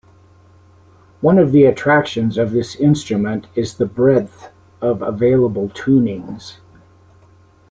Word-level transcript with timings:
One 1.19 1.37
of 1.37 1.51
the 1.51 1.65
attractions 1.65 2.39
of 2.39 2.53
this 2.53 2.75
instrument 2.75 3.45
is 3.53 3.75
the 3.75 3.85
breadth 3.85 4.49
of 4.81 5.03
available 5.03 5.69
tunings. 5.69 6.57